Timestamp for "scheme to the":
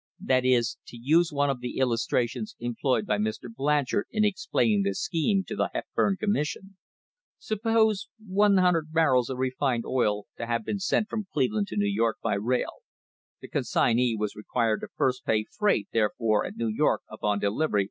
4.95-5.69